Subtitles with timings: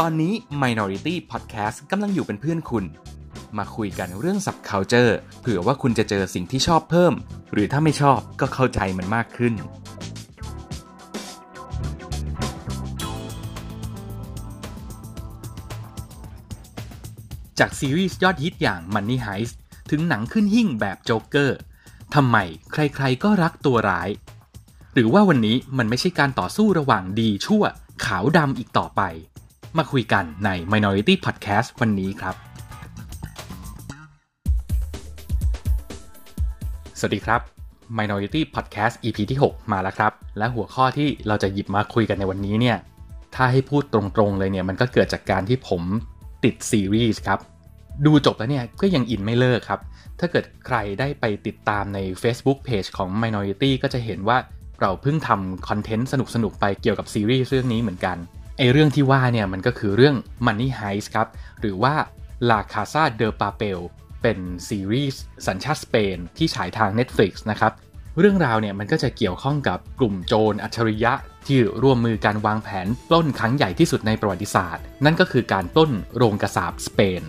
[0.00, 2.84] ตอนนี้ Minority Podcast กำลังอยู่เป็นเพื่อนคุณ
[3.58, 7.12] มาคุยกันเรื่อง subculture เผื่อว่าคุณจะเจอสิ่งที่ชอบเพิ่ม
[7.52, 9.54] หรือถ้าไม่ชอบก็เข้าใจมันมากขึ้น
[17.58, 19.54] จากซีรีส์ยอดฮิตอย่าง Money Heist
[19.90, 21.58] ถึงหนังขึ้นหิ่งแบบโจ๊กเกอร์
[22.14, 22.36] ทำไม
[22.72, 24.08] ใครๆก็รักตัวร้าย
[24.94, 27.62] หรือว่าวันนี้มันไม่ใช่การต่อสู้ระหว่างดีชั่ว
[28.04, 29.02] ขาวดำอีกต่อไป
[29.78, 32.34] มาคุยกันใน Minority Podcast วันนี้ครับ
[36.98, 37.40] สวัสดีครับ
[37.98, 42.76] Minority Podcast EP ที่ 6 มาแล้วครับ และหัวข้อที่เราจะหยิบมาคุยกันในวันนี้เนี่ย
[43.34, 45.82] ถ้าให้พูดตรงๆเลยเนี่ย มันก็เกิดจากการที่ผม
[46.44, 47.38] ติดซีรีส์ครับ
[48.06, 49.80] ดูจบแล้วเนี่ยก็ยังอินไม่เลิกครับ
[50.20, 54.38] ถ้าเกิดใครได้ไปติดตามใน Facebook Page ของ Minority ก็จะเห็นว่า
[54.80, 58.18] เราเพิ่งทำคอนเทนต์สนุกๆ ไปเกี่ยวกับซีรีส์เรื่องนี้เหมือนกัน
[58.62, 61.28] อเรื่องที่ว่าเนี่ยมันก็คือเรื่อง Money Heist ครับ
[61.60, 61.94] หรือว่า
[62.50, 63.78] La Casa de Papel
[64.22, 64.38] เป็น
[64.68, 67.72] ซีรีส์สัญชาติสเปนที่ฉายทาง Netflix นะครับ
[68.18, 71.12] เรื่องราวเนี่ยมันก็จะเกี่ยวข้องกับกลุ่มโจรอัจฉริยะ
[71.46, 77.22] ที่ร่วมมือการวางแผนปล้นครั้งใหญ่ที่สุดในประวัติศาสตร์ นั่นก็คือการปล้นโรงกระสาบสเปน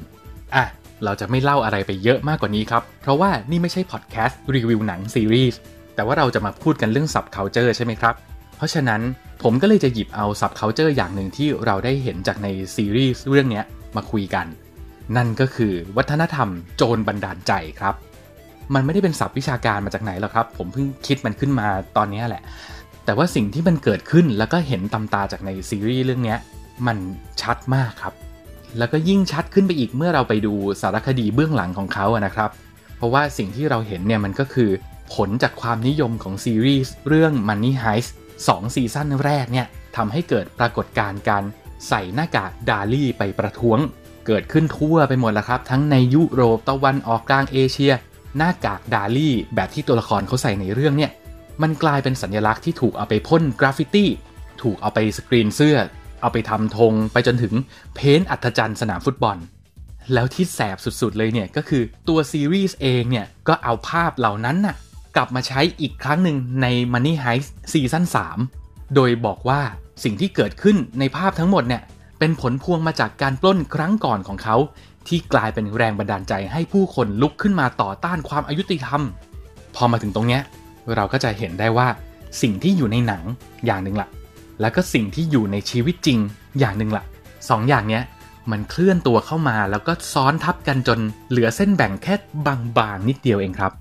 [0.56, 0.66] อะ
[1.04, 5.60] เราจะไม่เล่าอะไรไปเยอะมากกว่านี้ครับ เพราะว่านี่ไม่ใช่พอดแคสต์รีวิวหนังซีรีส์
[5.96, 8.16] แต่ว่าเราจะมาพูดกันเรื่อง subculture ใช่ไหมครับ
[8.64, 9.02] ราะฉะนั้น
[9.44, 13.62] ผมก็เลยจะหยิบเอา subculture อย่างหนึ่งที่เราได้เห็นจากในซีรีส์เรื่องนี้
[13.96, 14.46] มาคุยกัน
[15.18, 17.96] นั่นก็คือวัฒนธรรมโจรบันดาลใจครับ
[18.74, 22.44] มันไม่ได้เป็นศัพท์วิชาการมาจากไหนหรอกครับ ผมเพิ่งคิดมันขึ้นมาตอนนี้แหละ
[23.06, 26.36] แต่ว่าสิ่งที่มันเกิดขึ้นแล้วก็เห็นตำตาจากในซีรีส์เรื่องนี้
[26.88, 26.98] มัน
[27.42, 28.14] ชัดมากครับ
[28.78, 32.50] แล้วก็ยิ่งชัดขึ้นไปอีกเมื่อเราไปดูสารคดีเบื้องหลังของเขาอะนะครับ
[32.98, 34.70] เพราะว่าสิ่งที่เราเห็นเนี่ยมันก็คือ
[35.14, 38.12] ผลจากความนิยมของซีรีส์เรื่อง Money Heist
[38.42, 41.44] 2 ซีซั่นแรกเนี่ยทำให้เกิดปรากฏการณ์การ
[41.88, 43.80] ใส่หน้ากากดาลี่ไปประท้วง
[44.28, 47.94] เกิดขึ้นทั่วไปหมดแล้วครับ ทั้งในยุโรปตะวันออกกลางเอเชีย
[48.38, 51.12] หน้ากากดาลี่แบบที่ตัวละครเขาใส่ในเรื่องเนี่ย
[51.62, 54.10] มันกลายเป็นสัญลักษณ์ที่ถูกเอาไปพ่นกราฟฟิตี้
[54.62, 55.78] ถูกเอาไปสกรีนเสื้อ
[56.22, 57.54] เอาไปทำธงไปจนถึง
[57.96, 59.38] paint อัฒจันทร์สนามฟุตบอล
[60.14, 64.76] แล้วที่แสบสุดๆเลยเนี่ยก็คือตัวซีรีส์เองเนี่ยก็เอาภาพเหล่านั้นน่ะ
[65.16, 68.06] กลับมาใช้อีกครั้งหนึ่งใน Money Heist ซีซั่น
[68.50, 69.62] 3 โดยบอกว่า
[70.04, 71.82] สิ่งที่เกิดขึ้นในภาพทั้งหมดเนี่ย
[72.20, 74.56] เป็นผลพวงมาจากการปล้นครั้งก่อนของเขา
[75.08, 79.02] ที่กลายเป็นแรงบันดาลใจให้ผู้คนลุกขึ้นมาต่อต้านความอายุติธรรม
[79.76, 80.42] พอมาถึงตรงเนี้ย
[80.96, 81.88] เราก็จะเห็นได้ว่า
[82.42, 83.24] สิ่งที่อยู่ในหนัง
[83.66, 84.08] อย่างหนึ่งละ
[84.62, 86.20] แล้วก็สิ่งที่อยู่ในชีวิตจริง
[86.60, 87.04] อย่างหนึ่งละ
[87.50, 88.04] สองอย่างเนี้ย
[88.52, 92.16] มันเคลื่อนตัวเข้ามาแล้วก็ซ้อนทับกันจนเหลือเส้นแบ่งแค่
[92.78, 93.72] บางๆนิดเดียวเองครับ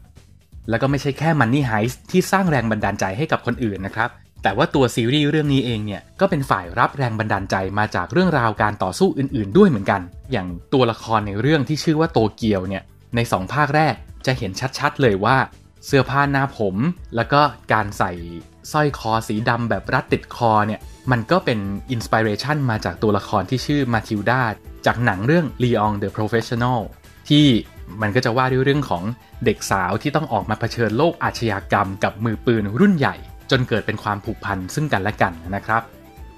[0.68, 4.10] แล้วก็ไม่ใช่แค่ Money Heist ที่สร้างแรงบันดาลใจให้กับคนอื่นนะครับ
[4.42, 10.00] แต่ว่าตัวซีรีส์เรื่องนี้เองเนี่ย ก็เป็นฝ่ายรับแรงบันดาลใจมาจากเรื่องราวการต่อสู้อื่นๆ ด้วยเหมือนกัน
[10.32, 12.82] อย่างตัวละครในเรื่องที่ชื่อว่าโตเกียวเนี่ย
[13.16, 13.94] ใน 2 ภาคแรก
[14.26, 15.36] จะเห็นชัดๆ เลยว่า
[15.86, 16.76] เสื้อผ้าหน้าผม
[17.16, 17.40] แล้วก็
[17.72, 18.12] การใส่
[18.72, 20.80] สร้อยคอสีดำแบบรัดติดคอเนี่ย
[21.10, 21.58] มันก็เป็น
[21.90, 24.42] อินสปิเรชันมาจากตัวละครที่ชื่อมาทิลดา
[24.86, 26.80] จากหนังเรื่อง Leon the Professional
[27.28, 27.46] ที่
[28.02, 29.02] มันก็จะว่าด้วยเรื่องของ
[29.44, 33.16] เด็กสาวที่ต้องออกมาเผชิญโลกอาชญากรรม กับมือปืนรุ่นใหญ่
[33.50, 35.82] จนเกิดเป็นความผูกพันซึ่งกันและกันนะครับ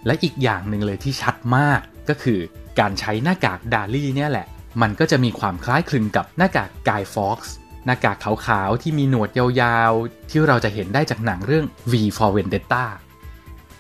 [0.07, 2.41] และอีกอย่างหนึ่งเลยที่ชัดมากก็คือ
[2.81, 4.47] การใช้หน้ากากดาลี่เนี่ยแหละ
[4.83, 7.55] มันก็จะมีความคล้ายคลึงกับหน้ากากกายฟ็อกซ์
[7.87, 8.17] หน้ากาก
[8.47, 12.85] ขาวๆที่มีหนวดยาวๆ ที่เราจะเห็นได้จากหนังเรื่อง V for Vendetta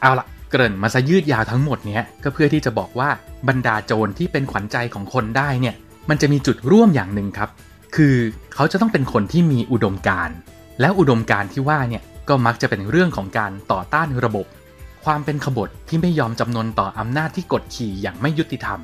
[0.01, 3.09] เอาละเกริ่นมาซะยืดยาวทั้งหมดเนี้ยก็เพื่อที่จะบอกว่า
[3.49, 5.75] บรรดาโจรที่เป็นขวัญใจของคนได้เนี่ย
[6.09, 7.51] มันจะมีจุดร่วมอย่างหนึ่งครับ
[7.97, 8.17] คือ
[8.55, 10.37] เขาจะต้องเป็นคนที่มีอุดมการณ์
[10.81, 14.47] แล้วอุดมการณ์ที่ว่าเนี่ยก็มักจะเป็นเรื่องของการต่อต้านระบบ
[15.05, 18.81] ความเป็นขบฏที่ไม่ยอมจำนนต่ออำนาจที่กดขี่อย่างไม่ยุติธรรม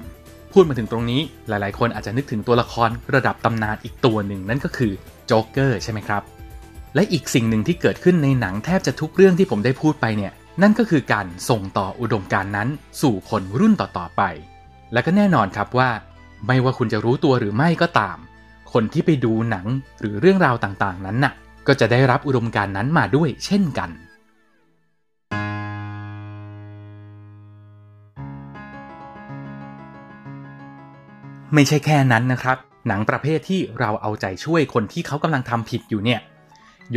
[0.52, 4.92] พูดมาถึงตรงนี้หลายๆ คนอาจจะนึกถึงตัวละครระดับตำนานอีกตัวหนึ่งนั่นก็คือ
[5.26, 6.22] โจ๊กเกอร์ใช่ไหมครับ
[6.94, 10.32] และอีกสิ่งหนึ่งที่เกิดขึ้นในหนังแทบจะทุกเรื่องที่ผมได้พูดไปเนี่ย
[10.62, 12.68] นั่นก็คือการส่งต่ออุดมการณ์นั้น
[13.02, 14.22] สู่คนรุ่นต่อๆไป
[14.92, 15.90] และก็แน่นอนครับว่า
[16.46, 18.18] ไม่ว่าคุณจะรู้ตัวหรือไม่ก็ตาม
[18.72, 19.66] คนที่ไปดูหนัง
[20.00, 21.32] หรือเรื่องราวต่างๆ นั้นน่ะ
[21.66, 23.90] ก็จะได้รับอุดมการณ์นั้นมาด้วยเช่นกัน
[31.54, 32.56] ไม่ใช่แค่นั้นนะครับ
[32.88, 36.20] หนังประเภทที่เราเอาใจช่วยคนที่เขากำลังทำผิดอยู่เนี่ย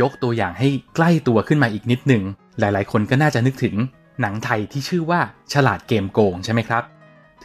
[0.00, 2.22] ยกตัวอย่างให้ใกล้ตัวขึ้นมาอีกนิดหนึ่ง
[2.58, 3.74] หลายๆ คนก็น่าจะนึกถึง
[4.20, 5.20] หนังไทยที่ชื่อว่า
[5.52, 6.82] ฉลาดเกมโกงใช่ไหมครับ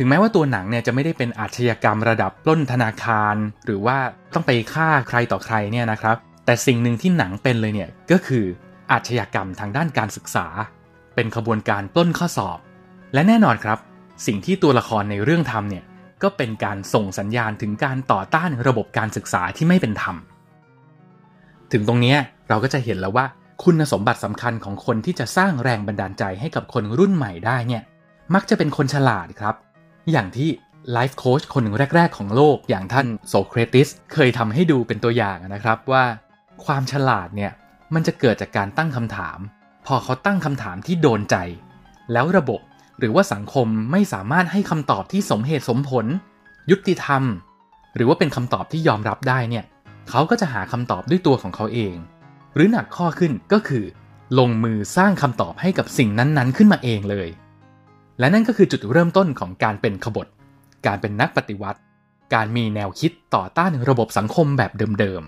[0.02, 3.36] ถึงแม้ว่าตัวหนังเนี่ยจะไม่ได้เป็นอาชญากรรมระดับปล้นธนาคาร
[3.66, 3.98] หรือว่า
[4.34, 8.46] ต้องไปฆ่าใครต่อใครเนี่ยนะครับ แต่สิ่งหนึ่งที่หนังเป็นเลยเนี่ยก็คือ
[8.92, 10.48] อาชญากรรมทางด้านการศึกษา
[11.16, 12.60] เป็นขบวนการปล้นข้อสอบ
[13.14, 13.78] และแน่นอนครับ
[14.26, 15.84] สิ่งที่ตัวละครในเรื่องทำเนี่ย
[16.24, 20.16] ก็เป็นการส่งสัญญาณถึงการต่อต้านระบบการศึกษาที่ไม่เป็นธรรม
[21.72, 22.16] ถึงตรงนี้
[22.50, 23.26] เราก็จะเห็นแล้วว่า
[23.64, 27.84] คุณสมบัติสำคัญของคนที่จะสร้างแรงบันดาลใจให้กับคนรุ่นใหม่ได้เนี่ย
[28.34, 29.56] มักจะเป็นคนฉลาดครับ
[30.14, 30.50] อย่างที่
[30.92, 36.04] ไลฟ์โค้ชคนหนึ่งแรก ๆ ของโลกอย่างท่านโซเครติสเคยทำให้ดูเป็นตัวอย่างนะครับว่า
[36.66, 37.52] ความฉลาดเนี่ย
[37.94, 39.40] มันจะเกิดจากการตั้งคำถาม
[39.86, 41.36] พอเขาตั้งคำถามที่โดนใจ
[42.14, 42.62] แล้วระบบ
[43.00, 46.06] หรือว่าสังคมไม่สามารถให้คำตอบที่สมเหตุสมผล
[46.72, 47.24] ยุติธรรม
[47.96, 49.66] หรือว่าเป็นคำตอบที่ยอมรับได้เนี่ย
[50.10, 51.96] เขาก็จะหาคำตอบด้วยตัวของเขาเอง
[52.56, 53.86] หรือหนักข้อขึ้นก็คือ
[54.40, 57.28] ลงมือสร้างคำตอบให้กับสิ่งนั้นๆ ขึ้นมาเองเลย
[58.20, 60.28] และนั่นก็คือจุดเริ่มต้นของการเป็นขบฏ
[60.86, 61.80] การเป็นนักปฏิวัติ
[62.34, 65.24] การมีแนวคิดต่อต้านระบบสังคมแบบเดิม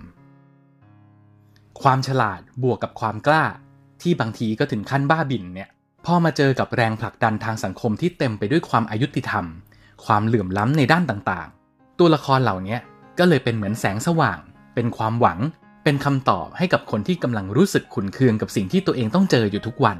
[0.88, 3.46] ๆ ความฉลาดบวกกับความกล้า
[4.02, 5.70] ที่บางทีก็ถึงขั้นบ้าบินเนี่ย
[6.06, 9.46] พอมาเจอกับแรงผลักดันทางสังคมที่เต็มไปด้วยความอายุติธรรม
[10.06, 12.78] ความเหลื่อมล้ำในด้านต่างๆ ตัวละครเหล่านี้
[13.20, 14.40] ก็เลยเป็นเหมือนแสงสว่าง
[14.76, 15.40] เป็นความหวัง
[15.84, 19.98] เป็นคำตอบให้กับคนที่กำลังรู้สึกขุนเคืองกับสิ่งที่ตัวเองต้องเจออยู่ทุกวัน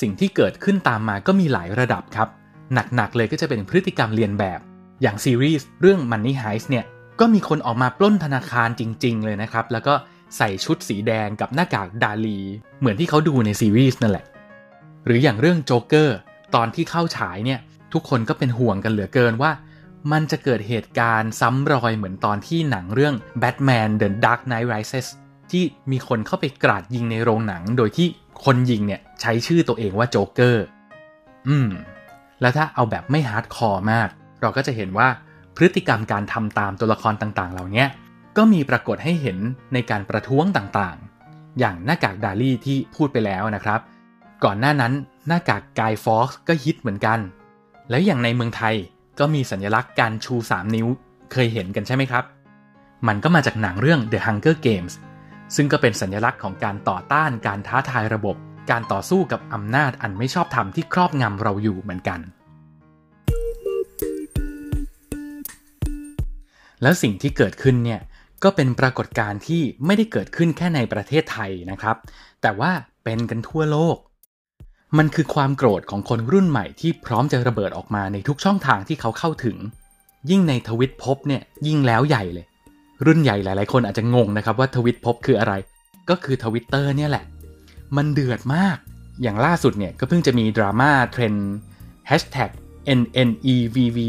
[0.00, 2.28] สิ่งที่เกิดขึ้นตามมาก็มีหลายระดับครับ
[2.96, 4.60] หนักๆเลยก็จะเป็นพฤติกรรมเรียนแบบ
[5.02, 6.84] อย่างซีรีส์เรื่อง Money Heist เนี่ย
[7.20, 9.94] ก็มีคนออกมาปล้นธนาคารจริง ๆ เลยนะครับ แล้วก็
[10.36, 12.38] ใส่ชุดสีแดงกับหน้ากากดาลี
[12.80, 14.24] เหมือนที่เขาดูในซีรีส์นั่นแหละ
[15.06, 16.16] หรืออย่างเรื่องโจ๊กเกอร์
[16.54, 17.60] ตอนที่เข้าฉายเนี่ย
[17.92, 19.52] ทุกคนก็เป็นห่วงกันเหลือเกินว่า
[20.12, 25.06] มันจะเกิดเหตุการณ์ซ้ำรอยเหมือนตอนที่หนังเรื่อง Batman The Dark Knight Rises
[25.50, 28.06] ที่มีคนเข้าไปกราดยิงในโรงหนัง โดยที่
[28.44, 30.64] คนยิงเนี่ย ใช้ชื่อตัวเองว่าโจ๊กเกอร์
[31.48, 31.70] อืม
[32.40, 34.08] แล้วถ้าเอาแบบไม่ hardcore มาก
[34.40, 35.08] เราก็จะเห็นว่า
[35.56, 37.84] พฤติกรรมการทำตามตัวละครต่างๆ เหล่านี้
[38.36, 39.38] ก็มีปรากฏให้เห็น
[39.72, 43.80] ในการประท้วงต่างๆ อย่างหน้ากากดาลี่ที่พูดไปแล้วนะครับ
[44.44, 44.92] ก่อนหน้านั้น
[45.26, 47.18] หน้ากาก Guy Fawkes ก็ฮิตเหมือนกัน
[47.90, 48.74] แล้วอย่างในเมืองไทย
[49.18, 50.88] ก็มีสัญลักษณ์การชู 3 นิ้ว
[51.32, 52.24] เคยเห็นกันใช่ไหมครับ
[53.08, 54.94] มันก็มาจากหนังเรื่อง The Hunger Games
[55.56, 58.36] ซึ่งก็เป็นสัญลักษณ์ของการต่อต้านการท้าทายระบบ
[58.70, 62.20] การต่อสู้กับอำนาจอันไม่ชอบธรรมที่ครอบงำเราอยู่เหมือนกัน
[66.82, 68.00] แล้วสิ่งที่เกิดขึ้นเนี่ย
[68.44, 71.96] ก็เป็นปรากฏการณ์ที่ไม่ได้เกิดขึ้นแค่ในประเทศไทยนะครับ
[72.42, 72.70] แต่ว่า
[73.04, 73.96] เป็นกันทั่วโลก
[74.98, 79.56] มันคือความโกรธของคนรุ่นใหม่ที่พร้อมจะระเบิดออกมาในทุกช่องทางที่เขาเข้าถึง
[80.30, 82.46] ยิ่งในทวิตพบเนี่ยยิ่งแล้วใหญ่เลย
[83.06, 85.54] รุ่นใหญ่หลาย ๆ คนอาจจะงงนะครับว่าทวิตพบคืออะไร
[86.10, 87.24] ก็คือทวิตเตอร์เนี่ยแหละ
[87.96, 88.76] มันเดือดมาก
[89.22, 91.54] อย่างล่าสุดเนี่ยก็เพิ่งจะมีดราม่าเทรนด์
[92.10, 92.50] hashtag
[92.96, 94.06] #nnevvy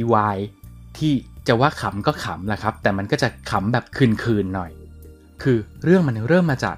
[0.97, 1.13] ที่
[1.47, 4.71] จะว่าขำก็ขำแหละครับ แต่มันก็จะขำแบบคืนๆหน่อย
[5.43, 6.77] คือเรื่องมันเริ่มมาจาก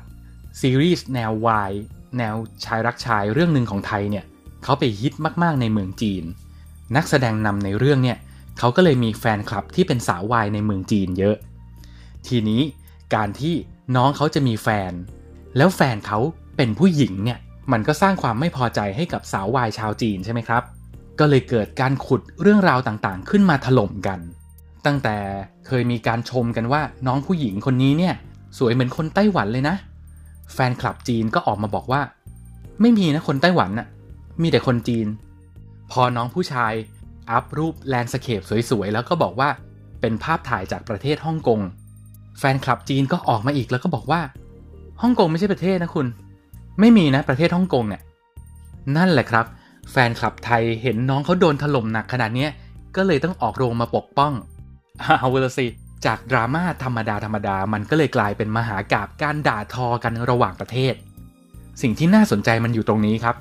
[0.61, 1.71] ซีรีส์แนววาย
[2.17, 4.25] แนวชายรักชายเรื่องหนึ่งของไทยเนี่ย
[4.63, 5.13] เขาไปฮิต
[5.43, 6.23] มากๆในเมืองจีน
[6.95, 8.17] นักแสดงนำในเรื่องเนี่ย
[8.59, 11.35] เขาก็เลยมีแฟนคลับที่เป็นสาววายในเมืองจีนเยอะ
[12.27, 12.61] ทีนี้
[13.15, 13.53] การที่
[13.95, 14.91] น้องเขาจะมีแฟน
[15.57, 16.19] แล้วแฟนเขา
[16.57, 17.39] เป็นผู้หญิงเนี่ย
[17.71, 20.63] มันก็สร้างความไม่พอใจให้กับสาววายชาวจีนใช่ไหมครับ
[21.19, 24.19] ก็เลยเกิดการขุดเรื่องราวต่างๆ ขึ้นมาถล่มกัน
[24.85, 25.17] ตั้งแต่
[25.67, 28.15] เคยมีการชมกันว่าน้องผู้หญิงคนนี้เนี่ย
[28.57, 29.75] สวยเหมือนคนไต้หวันเลยนะ
[30.53, 32.01] แฟนคลับจีนก็ออกมาบอกว่า
[32.81, 33.87] ไม่มีนะคนไต้หวันน่ะ
[34.41, 35.07] มีแต่คนจีน
[35.91, 36.73] พอน้องผู้ชาย
[37.29, 39.49] อัพรูปแลนด์สเคปสวยๆ แล้วก็บอกว่า
[40.01, 41.59] เป็นภาพถ่ายจากประเทศฮ่องกง
[42.39, 44.21] แฟนคลับจีนก็ออกมาอีกแล้วก็บอกว่า
[45.01, 46.07] ฮ่องกงไม่ใช่ประเทศนะคุณ
[46.79, 48.01] ไม่มีนะประเทศฮ่องกงเนี่ย
[48.97, 49.45] นั่นแหละครับ
[49.91, 52.47] แฟนคลับไทยเห็นน้องเขาโดนถล่มหนักขนาดนี้
[52.95, 54.33] ก็เลยต้องออกโรงมาปกป้อง
[55.19, 55.67] เอาละสิ
[56.05, 60.93] จากดราม่าธรรมดาธรรมดามันก็เลยกลายเป็นมหากาบการด่าทอกันระหว่างประเทศ
[61.81, 63.35] สิ่งที่น่าสนใจมันอยู่ตรงนี้ครับ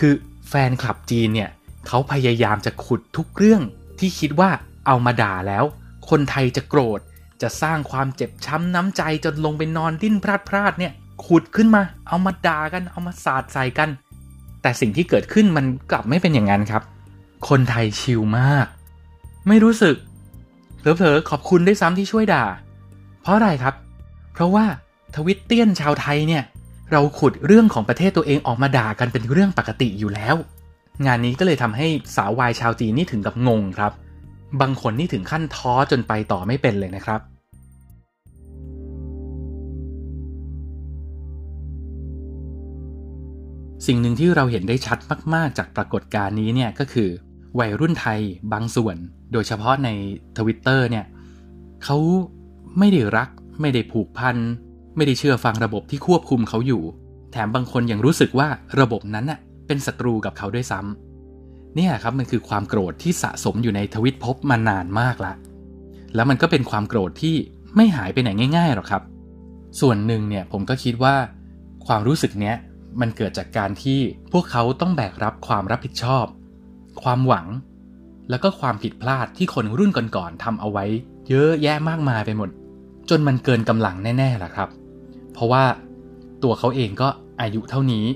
[0.00, 0.14] คือ
[0.48, 1.50] แฟนคลับจีนเนี่ย
[1.86, 3.62] เขาพยายามจะขุดทุกเรื่อง
[3.98, 4.50] ที่คิดว่า
[4.86, 5.64] เอามาด่าแล้ว
[6.10, 7.00] คนไทยจะโกรธ
[7.42, 10.92] จะสร้างความเจ็บช้ำน้ำใจจนลงไปนอนดิ้นพลาดพลาดเนี่ย
[11.26, 13.88] ขุดขึ้นมา เอามาด่ากัน เอามาสาดใส่กัน
[14.62, 16.82] แต่สิ่งที่เกิดขึ้นมันกลับไม่เป็นอย่างนั้นครับ
[17.48, 18.66] คนไทยชิลมาก
[19.48, 19.96] ไม่รู้สึก
[20.78, 22.44] เผลอๆขอบคุณได้ซ้ำที่ช่วยด่า
[23.22, 23.74] เพราะอะไรครับ
[24.32, 24.64] เพราะว่า
[25.16, 26.42] ทวิตเตียนชาวไทยเนี่ย
[26.92, 30.36] เราขุดเรื่องของประเทศตัวเองออกมาด่ากันเป็นเรื่องปกติอยู่แล้ว
[31.06, 33.92] งานนี้ก็เลยทำให้สาววายชาวจีนนี่ถึงกับงงครับ
[34.60, 37.20] บางคนนี่ถึงขั้นท้อจนไปต่อไม่เป็นเลยนะครับ
[43.86, 44.98] สิ่งหนึ่งที่เราเห็นได้ชัด
[45.34, 47.08] มาก ๆ จากปรากฏการณ์นี้เนี่ยก็คือ
[47.58, 48.20] วัยรุ่นไทย
[48.52, 48.96] บางส่วน
[49.32, 49.88] โดยเฉพาะใน
[50.38, 51.04] ทวิตเตอร์เนี่ย
[51.84, 51.96] เขา
[52.78, 53.28] ไม่ได้รัก
[53.60, 54.36] ไม่ได้ผูกพัน
[54.96, 56.82] ไม่ได้เชื่อฟังระบบที่ควบคุมเขาอยู่
[57.32, 58.48] แถมบางคนยังรู้สึกว่า
[58.80, 65.32] ระบบนั้นน่ะเป็นศัตรูกับเขาด้วยซ้ำเนี่ยครับมันคือความโกรธที่สะสมอยู่ในทวิตพบมานานมากละ
[66.14, 67.34] แล้วมันก็เป็นความโกรธที่
[67.76, 69.02] ไม่หายไปไหนง่ายๆหรอกครับ
[69.80, 71.14] ส่วนหนึ่งเนี่ยผมก็คิดว่า
[71.86, 72.56] ความรู้สึกเนี้ย
[73.00, 74.00] มันเกิดจากการที่
[74.32, 76.26] พวกเขาต้องแบกรับความรับผิดชอบ
[77.02, 77.46] ความหวัง
[78.30, 80.84] แล้วก็ความผิดพลาดที่คนรุ่นก่อนๆทำเอาไว้
[81.28, 82.50] เยอะแยะมากมายไปหมด
[83.10, 84.68] จนมันเกินกำลังแน่ๆล่ะครับ
[85.32, 85.64] เพราะว่า
[86.42, 87.08] ตัวเขาเองก็
[87.40, 88.06] อายุเท่านี้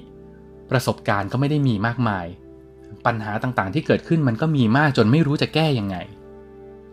[0.70, 2.26] ประสบการณ์ก็ไม่ได้มีมากมาย
[3.06, 5.96] ปัญหาต่างๆที่เกิดขึ้นมันก็มีมากจนไม่รู้จะแก้ยังไง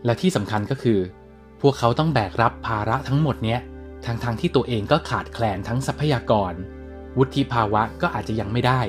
[0.06, 1.00] และที่สำคัญก็คือ
[1.62, 3.60] พวกเขาต้องแบกรับภาระทั้งหมดเนี้ย
[4.06, 6.54] ทั้งๆทที่ตัวเองก็ขาดแคลนทั้งทรัพยากร
[7.18, 8.82] วุฒิภาวะก็อาจจะยังไม่ได้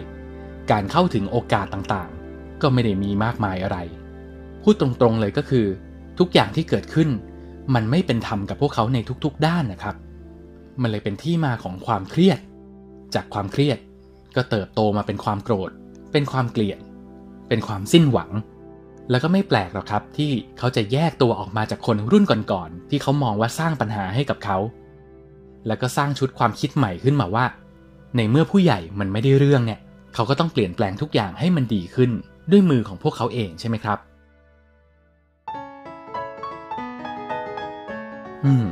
[0.71, 3.79] การเข้าถึงโอกาสต่างๆ ก็ไม่ได้มีมากมายอะไร
[4.63, 5.67] พูดตรงๆเลยก็คือ
[6.19, 7.09] ทุกอย่างที่เกิดขึ้น
[7.75, 9.97] มันไม่เป็นธรรมกับพวกเขาในทุกๆ ด้านนะครับ
[10.81, 12.39] มันเลยเป็นที่มาของความเครียด
[13.15, 13.79] จากความเครียด
[14.37, 15.71] ก็เติบโตมาเป็นความโกรธ
[16.13, 16.79] เป็นความเกลียด
[17.49, 18.31] เป็นความสิ้นหวัง
[19.11, 24.59] แล้วก็ไม่แปลกหรอกครับที่เขาจะแยกตัวออกมาจากคนรุ่นก่อนๆที่เขามองว่าสร้างปัญหาให้กับเขา
[25.67, 27.45] แล้วก็สร้างชุดความคิดใหม่ขึ้นมาว่า
[28.17, 29.81] ในเมื่อผู้ใหญ่มันไม่ได้เรื่องเนี่ย
[30.15, 32.11] เขาก็ต้องเปลี่ยนแปลงทุกอย่างให้มันดีขึ้น
[32.51, 33.99] ด้วยมือของพวกเขาเองใช่ไหมครับ
[38.45, 38.69] อืม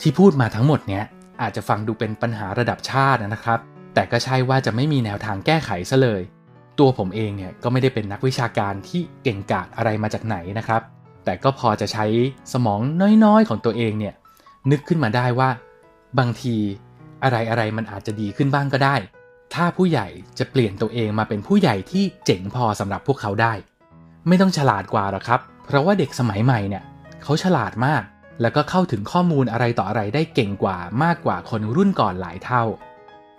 [0.00, 1.04] ที่พูดมาทั้งหมดเนี้ย
[1.42, 3.58] อาจจะฟังดูเป็นปัญหาระดับชาตินะครับ
[3.94, 6.22] แต่ก็ใช่ว่าจะไม่มีแนวทางแก้ไขซะเลย
[6.78, 10.82] ตัวผมเองเนี่ยก็ไม่ได้เป็นนักวิชาการที่เก่งกาจอะไรมาจากไหนนะครับ
[11.24, 12.06] แต่ก็พอจะใช้
[12.52, 12.80] สมอง
[13.24, 14.14] น้อยๆของตัวเองเนี่ย
[14.70, 15.50] นึกขึ้นมาได้ว่า
[16.18, 16.56] บางที
[17.22, 18.96] อะไรอะไรมันอาจจะดีขึ้นบ้างก็ได้
[19.54, 20.08] ถ้าผู้ใหญ่
[20.38, 23.52] จะเปลี่ยนตัวเองมาเป็นผู้ใหญ่ที่เจ๋งพอสำหรับพวกเขาได้
[24.28, 26.84] ไม่ต้องฉลาดกว่าหรอกครับ เพราะว่าเด็กสมัยใหม่เนี่ย
[27.22, 28.02] เขาฉลาดมาก
[28.40, 32.62] แล้วก็เข้าถึงข้อมูลอะไรต่ออะไรได้เก่งกว่ามากกว่าคนรุ่นก่อนหลายเท่า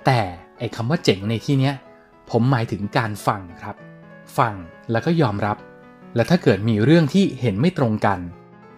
[0.05, 0.21] แต่
[0.57, 1.75] ไอ้คำว่าเจ๋งในที่เนี้ย
[2.29, 3.75] ผมหมายถึงการฟังครับ
[4.37, 4.53] ฟัง
[4.91, 5.57] แล้วก็ยอมรับ
[6.15, 8.19] และถ้าเกิดมีเรื่องที่เห็นไม่ตรงกัน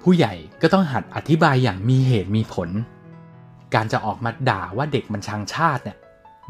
[0.04, 2.70] ผู้ใหญ่ก็ต้องหัดอธิบายอย่างมีเหตุมีผล
[3.76, 5.98] การจะออกมาด่าว่าเด็กมันชังชาติเนี่ย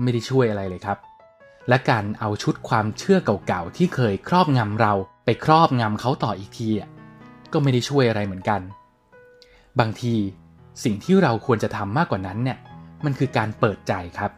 [0.01, 0.97] ไม่ได้ช่วยอะไรเลยครับ
[1.69, 4.93] และการเอาชุดความเชื่อเก่าๆที่เคยครอบงำเรา
[5.25, 6.89] ไปครอบงำเขาต่ออีกทีอะ
[7.53, 8.61] ก็ไม่ได้ช่วยอะไรเหมือนกัน
[9.79, 10.13] บางที
[10.83, 12.57] สิ่งที่เราควรจะทำมากกว่านั้นเนี่ย
[13.05, 14.31] มันคือการเปิดใจครับ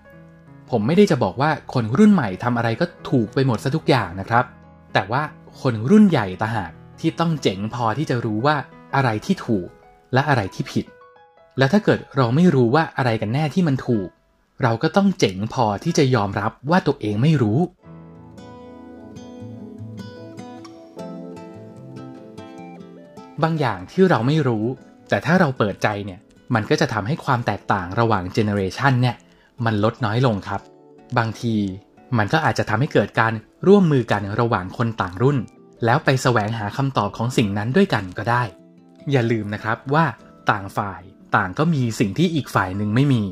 [0.72, 4.46] ผมไม่ได้จะบอกว่าคนรุ่นใหม่ทำอะไรก็ถูกไปหมดซะทุกอย่างนะครับ
[4.94, 5.22] แต่ว่า
[5.62, 8.56] คนรุ่นใหญ่ตาหากที่ต้องเจ๋งพอที่จะรู้ว่า
[8.96, 9.68] อะไรที่ถูก
[10.14, 10.86] และอะไรที่ผิด
[11.58, 14.10] แล้วถ้าเกิดเราไม่รู้ว่าอะไรกันแน่ที่มันถูก
[14.64, 17.60] เราก็ต้องเจ๋งพอที่จะยอมรับว่าตัวเองไม่รู้
[23.44, 24.66] บางอย่างที่เราไม่รู้
[25.10, 26.20] แต่ถ้าเราเปิดใจเนี่ย
[26.54, 29.16] มันก็จะทำให้ความแตกต่างระหว่างเจเนอเรชันเนี่ย
[29.66, 30.62] มันลดน้อยลงครับ
[31.18, 31.56] บางที
[32.18, 33.34] มันก็อาจจะทำให้เกิดการ
[33.68, 35.38] ร่วมมือกันระหว่างคนต่างรุ่น
[35.86, 38.44] แล้วไปแสวงหาคำตอบของสิ่งนั้นด้วยกันก็ได้
[39.12, 40.06] อย่าลืมนะครับว่า
[40.52, 41.02] ต่างฝ่าย
[41.36, 43.24] ต่างก็มีสิ่งที่อีกฝ่ายหนึ่งไม่มี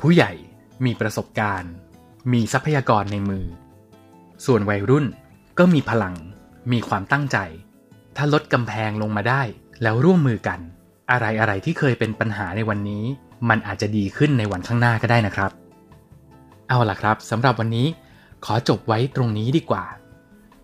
[0.00, 0.32] ผู้ใหญ่
[0.84, 1.72] มีประสบการณ์
[2.32, 3.44] มีทรัพยากรในมือ
[4.46, 5.06] ส่วนวัยรุ่น
[5.58, 6.14] ก็มีพลัง
[6.72, 7.38] มีความตั้งใจ
[8.16, 9.42] ถ้าลดกำแพงลงมาได้
[9.82, 10.60] แล้วร่วมมือกัน
[11.10, 13.04] อะไรอะไรที่เคยเป็นปัญหาในวันนี้
[13.48, 15.50] มันอาจจะดีขึ้นในวันข้างหน้าก็ได้นะครับ
[16.68, 17.86] เอาล่ะครับสำหรับวันนี้
[18.44, 19.84] ขอจบไว้ตรงนี้ดีกว่า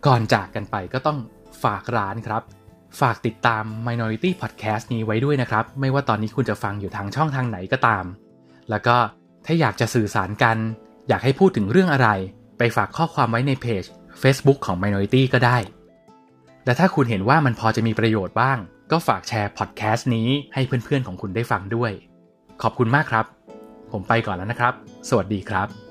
[0.06, 1.18] ก่อนจากกันไปก็ต้อง
[1.62, 2.42] ฝากร้านครับ
[3.00, 8.04] ฝากติดตาม Minority Podcast นี้ไว้ด้วยนะครับ ไม่ว่าตอนนี้คุณจะฟังอยู่ทางช่องทางไหนก็ตาม
[8.70, 8.96] แล้วก็
[9.46, 10.56] ถ้าอยากจะสื่อสารกัน
[11.08, 12.08] อยากให้พูดถึงเรื่องอะไร
[12.58, 13.84] ไปฝากข้อความไว้ในเพจ
[14.22, 15.58] Facebook ของ Minority ก็ได้
[16.64, 18.58] และถ้าคุณเห็นว่ามันพอจะมีประโยชน์บ้าง
[18.90, 21.92] ก็ฝากแชร์พอดแคสต์นี้ให้เพื่อนๆของคุณได้ฟังด้วย
[22.62, 23.26] ขอบคุณมากครับ
[23.92, 24.74] ผมไปก่อนแล้วนะครับ
[25.08, 25.83] สวัสดีครับ